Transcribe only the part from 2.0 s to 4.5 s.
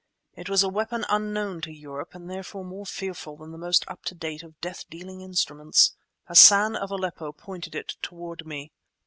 and therefore more fearful than the most up to date